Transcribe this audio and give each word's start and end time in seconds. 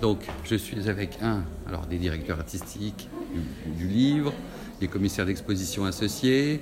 Donc, 0.00 0.20
je 0.44 0.54
suis 0.54 0.88
avec 0.88 1.18
un, 1.22 1.44
alors 1.66 1.86
des 1.86 1.98
directeurs 1.98 2.38
artistiques 2.38 3.08
du, 3.78 3.88
livre, 3.88 4.32
des 4.80 4.88
commissaires 4.88 5.26
d'exposition 5.26 5.84
associés, 5.84 6.60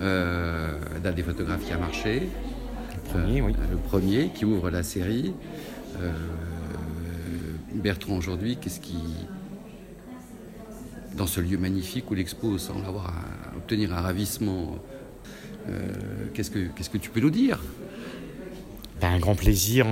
euh, 0.00 0.78
d'un 1.02 1.12
des 1.12 1.22
photographes 1.22 1.64
qui 1.64 1.72
a 1.72 1.78
marché. 1.78 2.28
Le 2.94 3.10
premier, 3.10 3.42
oui. 3.42 3.52
Le 3.70 3.76
premier 3.76 4.30
qui 4.34 4.44
ouvre 4.44 4.70
la 4.70 4.82
série. 4.82 5.32
Bertrand, 7.74 8.16
aujourd'hui, 8.16 8.56
qu'est-ce 8.60 8.80
qui. 8.80 8.98
Dans 11.16 11.26
ce 11.26 11.40
lieu 11.40 11.58
magnifique 11.58 12.10
où 12.10 12.14
l'expo 12.14 12.56
semble 12.58 12.86
avoir 12.86 13.08
à 13.08 13.56
obtenir 13.56 13.92
un 13.92 14.00
ravissement, 14.00 14.78
qu'est-ce 16.34 16.50
que, 16.50 16.68
qu'est-ce 16.74 16.90
que 16.90 16.98
tu 16.98 17.10
peux 17.10 17.20
nous 17.20 17.30
dire? 17.30 17.60
Ben, 19.00 19.08
Un 19.08 19.18
grand 19.18 19.34
plaisir 19.34 19.86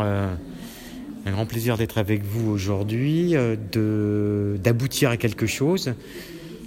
un 1.26 1.32
grand 1.32 1.46
plaisir 1.46 1.76
d'être 1.76 1.98
avec 1.98 2.24
vous 2.24 2.50
aujourd'hui, 2.50 3.32
euh, 3.34 4.56
d'aboutir 4.56 5.10
à 5.10 5.16
quelque 5.16 5.46
chose, 5.46 5.94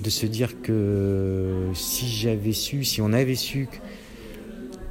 de 0.01 0.09
se 0.09 0.25
dire 0.25 0.61
que 0.61 1.69
si 1.73 2.07
j'avais 2.07 2.51
su, 2.51 2.83
si 2.83 3.01
on 3.01 3.13
avait 3.13 3.35
su 3.35 3.67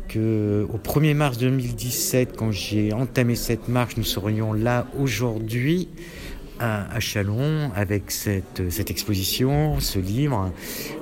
que 0.09 0.67
au 0.73 0.79
1er 0.79 1.15
mars 1.15 1.39
2017, 1.39 2.37
quand 2.37 2.51
j'ai 2.51 2.93
entamé 2.93 3.35
cette 3.35 3.69
marche, 3.69 3.97
nous 3.97 4.05
serions 4.05 4.53
là 4.53 4.87
aujourd'hui, 4.99 5.89
à, 6.63 7.01
Chalon 7.01 7.71
avec 7.75 8.11
cette, 8.11 8.61
exposition, 8.91 9.81
ce 9.81 9.99
livre, 9.99 10.53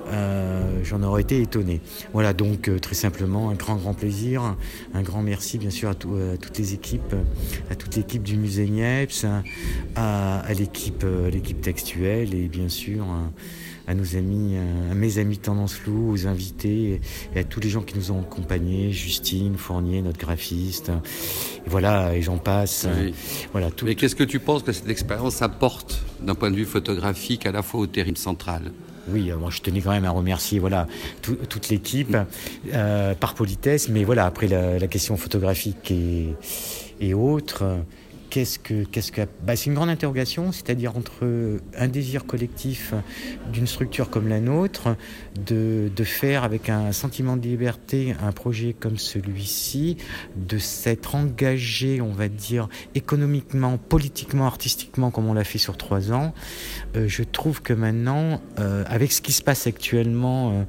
euh, 0.08 0.80
j'en 0.82 1.02
aurais 1.02 1.22
été 1.22 1.40
étonné. 1.40 1.80
Voilà, 2.12 2.32
donc 2.32 2.68
euh, 2.68 2.78
très 2.78 2.94
simplement, 2.94 3.50
un 3.50 3.54
grand, 3.54 3.76
grand 3.76 3.94
plaisir, 3.94 4.56
un 4.94 5.02
grand 5.02 5.22
merci 5.22 5.58
bien 5.58 5.70
sûr 5.70 5.90
à, 5.90 5.94
toutes 5.94 6.58
les 6.58 6.74
équipes, 6.74 7.14
à 7.70 7.74
toute 7.74 7.94
l'équipe 7.96 8.22
du 8.22 8.36
musée 8.36 8.68
Niepce, 8.68 9.26
à, 9.96 10.42
l'équipe, 10.56 11.04
l'équipe 11.30 11.60
textuelle 11.60 12.34
et 12.34 12.48
bien 12.48 12.68
sûr 12.68 13.04
à 13.90 13.94
nos 13.94 14.16
amis, 14.16 14.56
à 14.90 14.94
mes 14.94 15.18
amis 15.18 15.38
Tendance 15.38 15.74
Flou, 15.74 16.12
aux 16.12 16.26
invités 16.28 17.00
et 17.34 17.40
à 17.40 17.44
tous 17.44 17.58
les 17.58 17.68
gens 17.68 17.82
qui 17.82 17.96
nous 17.96 18.12
ont 18.12 18.20
accompagnés, 18.20 18.92
Justine 18.92 19.56
Fournier, 19.56 20.00
notre 20.00 20.18
graphiste, 20.18 20.90
et 20.90 21.68
voilà, 21.68 22.14
et 22.14 22.22
j'en 22.22 22.38
passe. 22.38 22.86
Voilà, 23.50 23.72
tout. 23.72 23.86
Mais 23.86 23.96
qu'est-ce 23.96 24.14
que 24.14 24.22
tu 24.22 24.38
penses 24.38 24.62
que 24.62 24.70
cette 24.70 24.88
expérience 24.88 25.42
apporte 25.42 26.00
d'un 26.20 26.36
point 26.36 26.52
de 26.52 26.56
vue 26.56 26.66
photographique 26.66 27.46
à 27.46 27.52
la 27.52 27.62
fois 27.62 27.80
au 27.80 27.86
territoire 27.86 28.22
central? 28.22 28.72
Oui, 29.08 29.30
euh, 29.30 29.36
moi 29.36 29.50
je 29.50 29.60
tenais 29.60 29.80
quand 29.80 29.90
même 29.90 30.04
à 30.04 30.10
remercier 30.10 30.58
voilà 30.58 30.86
toute 31.22 31.68
l'équipe 31.68 32.16
euh, 32.72 33.14
par 33.14 33.34
politesse, 33.34 33.88
mais 33.88 34.04
voilà 34.04 34.26
après 34.26 34.46
la, 34.46 34.86
question 34.86 35.16
photographique 35.16 35.90
et, 35.90 36.28
et 37.00 37.14
autres, 37.14 37.64
qu'est-ce 38.30 38.58
que, 38.58 38.84
qu'est-ce 38.84 39.12
que, 39.12 39.22
bah, 39.42 39.56
c'est 39.56 39.66
une 39.66 39.74
grande 39.74 39.90
interrogation, 39.90 40.52
c'est-à-dire 40.52 40.96
entre 40.96 41.58
un 41.76 41.88
désir 41.88 42.24
collectif 42.24 42.94
d'une 43.52 43.66
structure 43.66 44.08
comme 44.08 44.28
la 44.28 44.40
nôtre, 44.40 44.96
de, 45.46 45.90
de, 45.94 46.04
faire 46.04 46.44
avec 46.44 46.68
un 46.68 46.92
sentiment 46.92 47.36
de 47.36 47.46
liberté 47.46 48.14
un 48.22 48.32
projet 48.32 48.74
comme 48.78 48.98
celui-ci, 48.98 49.96
de 50.36 50.58
s'être 50.58 51.14
engagé, 51.14 52.00
on 52.00 52.12
va 52.12 52.28
dire, 52.28 52.68
économiquement, 52.94 53.78
politiquement, 53.78 54.46
artistiquement, 54.46 55.10
comme 55.10 55.26
on 55.26 55.34
l'a 55.34 55.44
fait 55.44 55.58
sur 55.58 55.76
trois 55.76 56.12
ans. 56.12 56.32
Euh, 56.96 57.06
je 57.08 57.22
trouve 57.22 57.62
que 57.62 57.72
maintenant, 57.72 58.40
euh, 58.58 58.84
avec 58.86 59.12
ce 59.12 59.20
qui 59.20 59.32
se 59.32 59.42
passe 59.42 59.66
actuellement, 59.66 60.50
euh, 60.50 60.62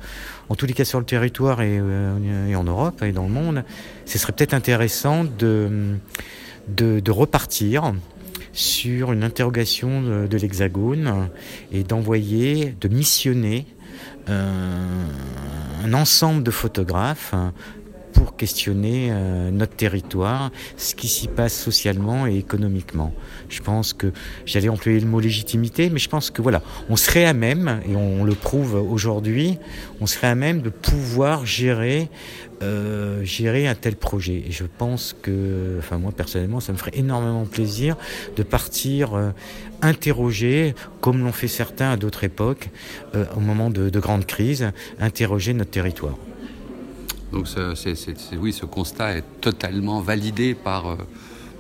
en 0.50 0.56
tous 0.56 0.66
les 0.66 0.74
cas 0.74 0.86
sur 0.86 1.00
le 1.00 1.06
territoire 1.06 1.62
et, 1.62 1.80
en 1.80 2.64
Europe 2.64 3.02
et 3.04 3.12
dans 3.12 3.24
le 3.24 3.30
monde, 3.30 3.64
ce 4.06 4.18
serait 4.18 4.34
peut-être 4.34 4.54
intéressant 4.54 5.24
de, 5.24 5.98
repartir 7.12 7.94
sur 8.54 9.12
une 9.12 9.24
interrogation 9.24 10.02
de, 10.02 10.38
l'Hexagone 10.38 11.30
et 11.72 11.84
d'envoyer, 11.84 12.76
de 12.82 12.88
missionner 12.88 13.66
euh, 14.30 15.06
un 15.84 15.94
ensemble 15.94 16.44
de 16.44 16.52
photographes 16.52 17.34
questionner 18.26 19.10
euh, 19.12 19.52
notre 19.52 19.76
territoire, 19.76 20.52
ce 20.78 20.96
qui 20.96 21.08
s'y 21.08 21.28
passe 21.28 21.54
socialement 21.54 22.28
et 22.28 22.38
économiquement. 22.38 23.14
Je 23.50 23.62
pense 23.62 23.94
que 23.94 24.12
j'allais 24.46 24.70
employer 24.70 25.00
le 25.00 25.08
mot 25.08 25.20
légitimité, 25.20 25.90
mais 25.90 26.00
je 26.00 26.10
pense 26.10 26.30
que 26.30 26.42
voilà, 26.42 26.62
on 26.90 26.96
serait 26.96 27.26
à 27.26 27.34
même, 27.34 27.82
et 27.88 27.96
on, 27.96 28.24
le 28.24 28.36
prouve 28.36 28.76
aujourd'hui, 28.76 29.58
on 30.00 30.06
serait 30.06 30.28
à 30.28 30.36
même 30.36 30.62
de 30.62 30.70
pouvoir 30.70 31.46
gérer 31.46 32.10
euh, 32.62 33.24
gérer 33.24 33.68
un 33.68 33.74
tel 33.74 33.96
projet. 33.96 34.44
Et 34.48 34.52
je 34.52 34.66
pense 34.66 35.16
que, 35.20 35.78
enfin 35.80 35.98
moi 35.98 36.12
personnellement, 36.12 36.60
ça 36.60 36.72
me 36.72 36.78
ferait 36.78 36.92
énormément 36.94 37.46
plaisir 37.46 37.96
de 38.36 38.44
partir 38.44 39.16
euh, 39.16 39.32
interroger, 39.82 40.76
comme 41.02 41.24
l'ont 41.24 41.32
fait 41.32 41.48
certains 41.48 41.92
à 41.92 41.98
d'autres 41.98 42.24
époques, 42.24 42.70
au 43.36 43.40
moment 43.40 43.72
de, 43.72 43.90
de 43.90 44.00
grandes 44.00 44.28
crises, 44.28 44.72
interroger 45.00 45.56
notre 45.56 45.72
territoire. 45.72 46.16
Donc 47.32 47.48
oui, 48.40 48.54
ce 48.54 48.66
constat 48.66 49.18
est 49.18 49.24
totalement 49.40 50.02
validé 50.02 50.54
par, 50.54 50.88
euh, 50.88 50.96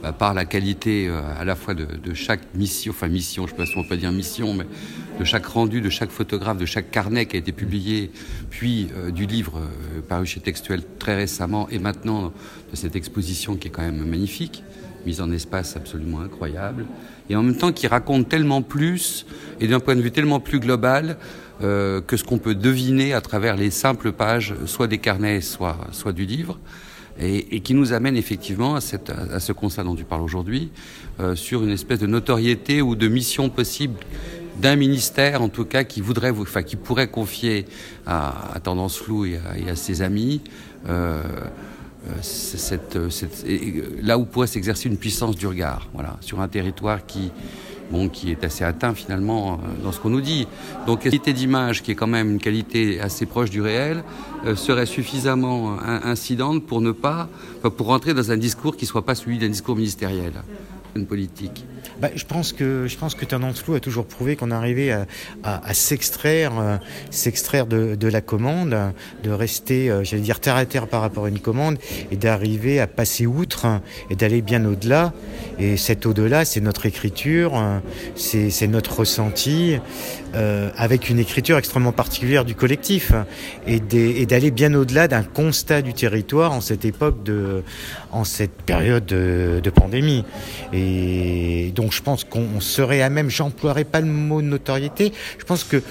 bah, 0.04 0.12
par 0.12 0.34
la 0.34 0.44
qualité 0.44 1.08
euh, 1.08 1.22
à 1.40 1.46
la 1.46 1.56
fois 1.56 1.74
de, 1.74 2.14
chaque 2.14 2.42
mission, 2.56 2.92
enfin 2.92 3.08
mission, 3.08 3.48
je 3.48 3.54
ne 3.54 3.58
sais 3.58 3.64
pas 3.64 3.66
si 3.66 3.78
on 3.78 3.84
peut 3.84 3.96
dire 3.96 4.12
mission, 4.12 4.54
mais 4.54 4.66
de 5.18 5.24
chaque 5.24 5.46
rendu, 5.46 5.80
de 5.80 5.90
chaque 5.90 6.10
photographe, 6.10 6.58
de 6.58 6.66
chaque 6.66 6.92
carnet 6.92 7.26
qui 7.26 7.38
a 7.38 7.40
été 7.40 7.54
publié, 7.54 8.12
puis 8.50 8.90
euh, 8.98 9.12
du 9.12 9.26
livre 9.26 9.62
paru 10.10 10.26
chez 10.26 10.42
Textuel 10.42 10.84
très 11.00 11.16
récemment, 11.16 11.70
et 11.70 11.80
maintenant 11.80 12.34
de 12.72 12.76
cette 12.76 12.98
exposition 12.98 13.56
qui 13.56 13.70
est 13.70 13.72
quand 13.72 13.84
même 13.84 14.06
magnifique, 14.06 14.64
mise 15.06 15.22
en 15.22 15.32
espace 15.32 15.76
absolument 15.76 16.22
incroyable, 16.22 16.86
et 17.30 17.36
en 17.36 17.44
même 17.44 17.56
temps 17.56 17.72
qui 17.72 17.88
raconte 17.88 18.30
tellement 18.30 18.62
plus, 18.62 19.26
et 19.60 19.68
d'un 19.68 19.80
point 19.80 19.96
de 19.96 20.02
vue 20.02 20.12
tellement 20.12 20.40
plus 20.40 20.60
global, 20.60 21.18
euh, 21.64 22.02
que 22.02 22.18
ce 22.18 22.24
qu'on 22.24 22.40
peut 22.40 22.56
deviner 22.56 23.14
à 23.14 23.22
travers 23.22 23.56
les 23.56 23.70
simples 23.70 24.12
pages, 24.12 24.56
soit 24.66 24.88
des 24.88 24.98
carnets, 24.98 25.42
soit, 25.42 25.78
soit 25.92 26.14
du 26.14 26.26
livre, 26.26 26.58
et, 27.20 27.60
qui 27.60 27.74
nous 27.74 27.94
amène 27.94 28.18
effectivement 28.18 28.76
à, 28.76 28.82
cette, 28.82 29.10
à, 29.10 29.40
ce 29.40 29.52
constat 29.52 29.84
dont 29.84 29.96
tu 29.96 30.04
parles 30.04 30.22
aujourd'hui, 30.22 30.72
euh, 31.20 31.36
sur 31.36 31.64
une 31.64 31.70
espèce 31.70 32.00
de 32.00 32.08
notoriété 32.08 32.82
ou 32.82 32.96
de 32.96 33.08
mission 33.08 33.50
possible 33.50 34.00
d'un 34.60 34.76
ministère, 34.76 35.42
en 35.42 35.50
tout 35.50 35.66
cas, 35.66 35.84
qui 35.84 36.02
voudrait, 36.02 36.32
enfin, 36.32 36.64
qui 36.64 36.76
pourrait 36.76 37.08
confier 37.08 37.66
à, 38.06 38.60
Tendance 38.64 38.98
Flou 38.98 39.26
et 39.26 39.40
à, 39.70 39.76
ses 39.76 40.02
amis. 40.02 40.42
Euh, 40.88 41.22
cette, 42.22 43.10
cette, 43.10 43.46
là 44.02 44.18
où 44.18 44.26
pourrait 44.26 44.48
s'exercer 44.48 44.90
une 44.90 44.98
puissance 44.98 45.36
du 45.36 45.48
regard, 45.48 45.88
voilà, 45.94 46.18
sur 46.22 46.42
un 46.42 46.48
territoire 46.48 47.06
qui, 47.06 47.32
bon, 47.92 48.10
qui 48.10 48.32
est 48.32 48.44
assez 48.44 48.64
atteint 48.64 48.96
finalement 48.96 49.54
euh, 49.54 49.84
dans 49.84 49.92
ce 49.92 50.00
qu'on 50.00 50.10
nous 50.10 50.22
dit. 50.22 50.48
Donc 50.88 51.00
la 51.00 51.12
qualité 51.12 51.34
d'image, 51.34 51.84
qui 51.84 51.92
est 51.92 51.96
quand 51.96 52.08
même 52.08 52.32
une 52.32 52.40
qualité 52.40 53.00
assez 53.00 53.26
proche 53.26 53.50
du 53.50 53.62
réel, 53.62 54.04
euh, 54.46 54.56
serait 54.56 54.86
suffisamment 54.86 55.78
incidente 55.82 56.66
pour 56.66 56.82
ne 56.82 56.92
pas, 56.92 57.28
pour 57.78 57.88
rentrer 57.88 58.14
dans 58.14 58.32
un 58.32 58.38
discours 58.38 58.76
qui 58.76 58.86
ne 58.86 58.90
soit 58.90 59.06
pas 59.06 59.16
celui 59.16 59.38
d'un 59.38 59.50
discours 59.50 59.76
ministériel 59.76 60.34
une 60.96 61.06
politique 61.06 61.66
bah, 62.02 62.10
je 62.16 62.26
pense 62.26 62.52
que 62.52 62.88
je 62.88 62.98
pense 62.98 63.14
que 63.14 63.26
a 63.76 63.80
toujours 63.80 64.06
prouvé 64.06 64.36
qu'on 64.36 64.52
arrivait 64.52 64.92
à, 64.92 65.06
à, 65.44 65.74
s'extraire, 65.74 66.52
euh, 66.60 66.78
s'extraire 67.12 67.68
de, 67.68 67.96
de, 67.96 68.08
la 68.08 68.22
commande, 68.22 68.76
de 69.24 69.30
rester, 69.30 69.90
euh, 69.90 70.04
j'allais 70.04 70.22
dire 70.22 70.40
terre 70.40 70.56
à 70.56 70.66
terre 70.66 70.88
par 70.88 71.02
rapport 71.02 71.26
à 71.26 71.30
une 71.30 71.40
commande, 71.40 71.78
et 72.12 72.16
d'arriver 72.16 72.80
à 72.80 72.88
passer 72.88 73.26
outre 73.28 73.82
et 74.10 74.16
d'aller 74.16 74.42
bien 74.42 74.66
au-delà. 74.66 75.14
Et 75.60 75.78
cet 75.78 76.06
au-delà, 76.06 76.44
c'est 76.44 76.62
notre 76.62 76.88
écriture, 76.88 77.54
c'est 78.16 78.68
notre 78.68 79.00
ressenti, 79.00 79.78
euh, 80.36 80.70
avec 80.76 81.10
une 81.10 81.20
écriture 81.20 81.58
extrêmement 81.58 81.92
particulière 81.92 82.46
du 82.46 82.56
collectif, 82.56 83.12
et 83.68 83.80
d'aller 84.26 84.52
bien 84.52 84.74
au-delà 84.74 85.08
d'un 85.08 85.24
constat 85.24 85.82
du 85.82 85.94
territoire 85.94 86.52
en 86.52 86.62
cette 86.62 86.86
époque 86.86 87.24
de, 87.24 87.64
en 88.12 88.24
cette 88.24 88.62
période 88.62 89.06
de, 89.06 89.60
de 89.64 89.70
pandémie. 89.70 90.26
Et 90.74 91.72
donc 91.76 91.92
je 91.92 92.02
pense 92.02 92.24
qu'on 92.24 92.60
serait 92.60 93.02
à 93.02 93.10
même, 93.10 93.30
j'emploierai 93.30 93.84
pas 93.84 94.02
le 94.02 94.08
mot 94.08 94.42
notoriété, 94.42 95.14
je 95.38 95.46
pense 95.46 95.64
que 95.64 95.82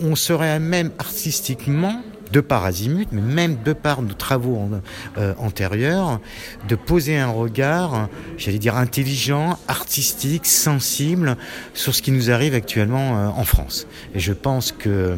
on 0.00 0.14
serait 0.14 0.50
à 0.50 0.60
même 0.60 0.92
artistiquement 0.98 2.00
de 2.32 2.40
par 2.40 2.64
azimut, 2.64 3.08
mais 3.12 3.20
même 3.20 3.56
de 3.64 3.72
par 3.72 4.02
nos 4.02 4.14
travaux 4.14 4.70
euh, 5.18 5.34
antérieurs, 5.38 6.20
de 6.68 6.74
poser 6.74 7.16
un 7.16 7.28
regard, 7.28 8.08
j'allais 8.36 8.58
dire 8.58 8.76
intelligent, 8.76 9.58
artistique, 9.68 10.46
sensible 10.46 11.36
sur 11.74 11.94
ce 11.94 12.02
qui 12.02 12.12
nous 12.12 12.30
arrive 12.30 12.54
actuellement 12.54 13.16
euh, 13.16 13.28
en 13.28 13.44
France. 13.44 13.86
Et 14.14 14.20
je 14.20 14.32
pense 14.32 14.72
que 14.72 14.88
euh, 14.88 15.16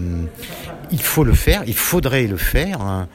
faut 0.99 1.25
le 1.25 1.35
faire, 1.35 1.62
il 1.67 1.75
faudrait 1.75 2.26
le 2.26 2.37
faire, 2.37 2.81
hein, 2.81 3.09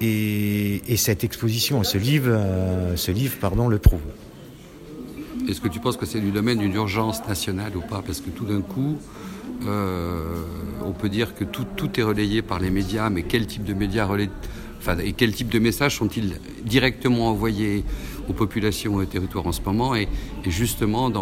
et, 0.00 0.82
et, 0.92 0.96
cette 0.96 1.24
exposition, 1.24 1.82
ce 1.82 1.96
livre, 1.96 2.38
ce 2.96 3.10
livre, 3.10 3.36
pardon, 3.40 3.68
le 3.68 3.78
prouve. 3.78 4.02
Est-ce 5.48 5.60
que 5.60 5.68
tu 5.68 5.78
penses 5.80 5.96
que 5.96 6.06
c'est 6.06 6.20
du 6.20 6.32
domaine 6.32 6.58
d'une 6.58 6.74
urgence 6.74 7.26
nationale 7.28 7.76
ou 7.76 7.80
pas? 7.80 8.02
Parce 8.04 8.20
que 8.20 8.30
tout 8.30 8.44
d'un 8.44 8.62
coup, 8.62 8.96
euh, 9.66 10.42
on 10.84 10.92
peut 10.92 11.08
dire 11.08 11.34
que 11.34 11.44
tout, 11.44 11.66
est 11.98 12.02
relayé 12.02 12.42
par 12.42 12.58
les 12.58 12.70
médias, 12.70 13.10
mais 13.10 13.22
quel 13.22 13.46
type 13.46 13.64
de 13.64 13.74
médias 13.74 14.08
enfin, 14.78 14.98
et 14.98 15.12
quel 15.12 15.32
type 15.32 15.48
de 15.48 15.58
messages 15.58 15.96
sont-ils 15.96 16.40
directement 16.64 17.28
envoyés 17.28 17.84
aux 18.28 18.32
populations 18.32 19.00
et 19.00 19.04
aux 19.04 19.06
territoires 19.06 19.46
en 19.46 19.52
ce 19.52 19.60
moment? 19.62 19.94
Et, 19.94 20.08
justement, 20.46 21.12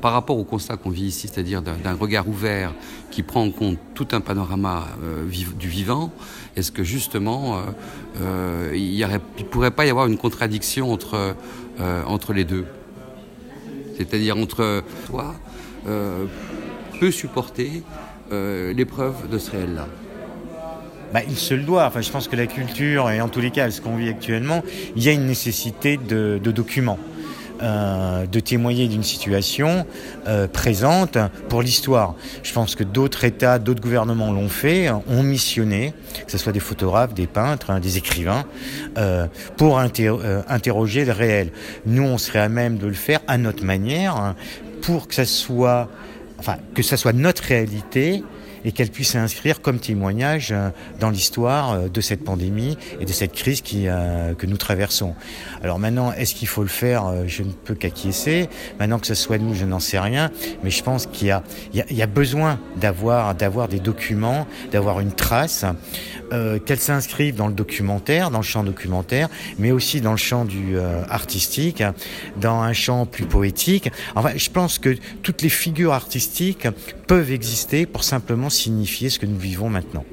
par 0.00 0.12
rapport 0.12 0.38
au 0.38 0.44
constat 0.44 0.76
qu'on 0.76 0.90
vit 0.90 1.06
ici, 1.06 1.28
c'est-à-dire 1.28 1.60
d'un 1.62 1.94
regard 1.94 2.28
ouvert 2.28 2.72
qui 3.10 3.22
prend 3.22 3.44
en 3.44 3.50
compte 3.50 3.78
tout 3.94 4.08
un 4.12 4.20
panorama 4.20 4.86
euh, 5.02 5.24
du 5.58 5.68
vivant, 5.68 6.12
est-ce 6.56 6.70
que 6.70 6.84
justement 6.84 7.62
euh, 8.20 8.72
il 8.74 8.98
ne 8.98 9.44
pourrait 9.44 9.72
pas 9.72 9.86
y 9.86 9.90
avoir 9.90 10.06
une 10.06 10.18
contradiction 10.18 10.92
entre, 10.92 11.34
entre 12.06 12.32
les 12.32 12.44
deux? 12.44 12.64
C'est-à-dire 14.00 14.36
entre 14.36 14.82
toi 15.06 15.34
peut 16.98 17.10
supporter 17.10 17.82
l'épreuve 18.30 19.28
de 19.30 19.38
ce 19.38 19.50
réel-là 19.50 19.86
bah, 21.12 21.20
il 21.28 21.36
se 21.36 21.54
le 21.54 21.62
doit. 21.62 21.86
Enfin, 21.86 22.00
je 22.00 22.10
pense 22.10 22.28
que 22.28 22.36
la 22.36 22.46
culture, 22.46 23.10
et 23.10 23.20
en 23.20 23.28
tous 23.28 23.40
les 23.40 23.50
cas, 23.50 23.70
ce 23.70 23.80
qu'on 23.80 23.96
vit 23.96 24.08
actuellement, 24.08 24.62
il 24.94 25.02
y 25.02 25.08
a 25.08 25.12
une 25.12 25.26
nécessité 25.26 25.96
de 25.96 26.38
documents. 26.38 26.98
Euh, 27.62 28.24
de 28.26 28.40
témoigner 28.40 28.88
d'une 28.88 29.02
situation 29.02 29.84
euh, 30.26 30.46
présente 30.46 31.18
pour 31.50 31.60
l'histoire. 31.60 32.14
Je 32.42 32.54
pense 32.54 32.74
que 32.74 32.84
d'autres 32.84 33.24
États, 33.24 33.58
d'autres 33.58 33.82
gouvernements 33.82 34.32
l'ont 34.32 34.48
fait, 34.48 34.88
ont 34.90 35.22
missionné, 35.22 35.92
que 36.24 36.32
ce 36.32 36.38
soit 36.38 36.52
des 36.52 36.60
photographes, 36.60 37.12
des 37.12 37.26
peintres, 37.26 37.70
hein, 37.70 37.78
des 37.80 37.98
écrivains, 37.98 38.46
euh, 38.96 39.26
pour 39.58 39.78
interroger 39.78 41.04
le 41.04 41.12
réel. 41.12 41.52
Nous, 41.84 42.02
on 42.02 42.16
serait 42.16 42.38
à 42.38 42.48
même 42.48 42.78
de 42.78 42.86
le 42.86 42.94
faire 42.94 43.20
à 43.26 43.36
notre 43.36 43.64
manière, 43.64 44.16
hein, 44.16 44.36
pour 44.80 45.06
que 45.06 45.14
ça 45.14 45.26
soit, 45.26 45.90
enfin, 46.38 46.56
que 46.74 46.82
ça 46.82 46.96
soit 46.96 47.12
notre 47.12 47.42
réalité 47.42 48.22
et 48.64 48.72
qu'elle 48.72 48.90
puisse 48.90 49.10
s'inscrire 49.10 49.60
comme 49.60 49.78
témoignage 49.78 50.50
euh, 50.52 50.70
dans 50.98 51.10
l'histoire 51.10 51.72
euh, 51.72 51.88
de 51.88 52.00
cette 52.00 52.24
pandémie 52.24 52.76
et 53.00 53.04
de 53.04 53.12
cette 53.12 53.32
crise 53.32 53.60
qui, 53.60 53.84
euh, 53.86 54.34
que 54.34 54.46
nous 54.46 54.56
traversons. 54.56 55.14
Alors 55.62 55.78
maintenant, 55.78 56.12
est-ce 56.12 56.34
qu'il 56.34 56.48
faut 56.48 56.62
le 56.62 56.68
faire? 56.68 57.26
Je 57.26 57.42
ne 57.42 57.52
peux 57.52 57.74
qu'acquiescer. 57.74 58.48
Maintenant 58.78 58.98
que 58.98 59.06
ce 59.06 59.14
soit 59.14 59.38
nous, 59.38 59.54
je 59.54 59.64
n'en 59.64 59.80
sais 59.80 59.98
rien, 59.98 60.30
mais 60.62 60.70
je 60.70 60.82
pense 60.82 61.06
qu'il 61.06 61.28
y 61.28 61.30
a, 61.30 61.42
y 61.72 62.02
a, 62.02 62.06
besoin 62.06 62.58
d'avoir, 62.76 63.34
d'avoir 63.34 63.68
des 63.68 63.80
documents, 63.80 64.46
d'avoir 64.72 65.00
une 65.00 65.12
trace, 65.12 65.64
qu'elle 66.64 66.78
s'inscrive 66.78 67.34
dans 67.34 67.48
le 67.48 67.54
documentaire, 67.54 68.30
dans 68.30 68.38
le 68.38 68.44
champ 68.44 68.62
documentaire, 68.62 69.28
mais 69.58 69.72
aussi 69.72 70.00
dans 70.00 70.12
le 70.12 70.16
champ 70.16 70.44
du 70.44 70.78
artistique, 71.08 71.82
dans 72.40 72.60
un 72.60 72.72
champ 72.72 73.06
plus 73.06 73.24
poétique. 73.24 73.90
Enfin, 74.14 74.30
je 74.36 74.48
pense 74.48 74.78
que 74.78 74.96
toutes 75.22 75.42
les 75.42 75.48
figures 75.48 75.92
artistiques 75.92 76.68
peuvent 77.08 77.32
exister 77.32 77.86
pour 77.86 78.04
simplement 78.04 78.49
signifier 78.50 79.08
ce 79.08 79.18
que 79.18 79.26
nous 79.26 79.38
vivons 79.38 79.70
maintenant. 79.70 80.04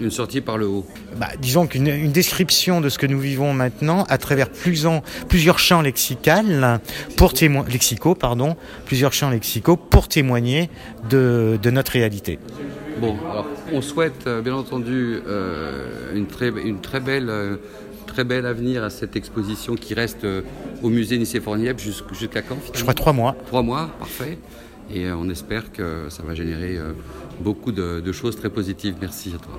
Une 0.00 0.10
sortie 0.10 0.40
par 0.40 0.58
le 0.58 0.66
haut. 0.66 0.86
Bah, 1.16 1.28
disons 1.40 1.66
qu'une 1.66 2.12
description 2.12 2.80
de 2.80 2.88
ce 2.88 2.98
que 2.98 3.06
nous 3.06 3.18
vivons 3.18 3.52
maintenant 3.52 4.04
à 4.08 4.16
travers 4.16 4.48
plusieurs 4.48 5.58
champs 5.58 5.82
lexicaux, 5.82 6.30
pour 7.16 7.32
lexicaux, 7.68 8.14
pardon, 8.14 8.56
plusieurs 8.84 9.12
champs 9.12 9.30
lexicaux 9.30 9.76
pour 9.76 10.06
témoigner 10.06 10.70
de, 11.10 11.58
notre 11.70 11.92
réalité. 11.92 12.38
Bon, 13.00 13.16
alors, 13.30 13.46
on 13.72 13.80
souhaite 13.80 14.26
euh, 14.26 14.40
bien 14.40 14.54
entendu 14.54 15.20
euh, 15.26 16.14
une, 16.14 16.26
très, 16.26 16.48
une 16.48 16.80
très 16.80 16.98
belle, 16.98 17.28
euh, 17.28 17.56
très 18.06 18.24
belle 18.24 18.44
avenir 18.44 18.82
à 18.82 18.90
cette 18.90 19.14
exposition 19.14 19.76
qui 19.76 19.94
reste 19.94 20.26
au 20.82 20.88
musée 20.88 21.16
Nicéphore-Niepce 21.16 21.82
jusqu'à 22.12 22.42
quand 22.42 22.56
Je 22.74 22.82
crois 22.82 22.94
trois 22.94 23.12
mois. 23.12 23.36
Trois 23.46 23.62
mois, 23.62 23.90
parfait. 24.00 24.38
Et 24.92 25.10
on 25.10 25.28
espère 25.28 25.72
que 25.72 26.06
ça 26.08 26.22
va 26.22 26.34
générer 26.34 26.78
beaucoup 27.40 27.72
de, 27.72 28.12
choses 28.12 28.36
très 28.36 28.50
positives. 28.50 28.96
Merci 29.00 29.32
à 29.34 29.38
toi. 29.38 29.52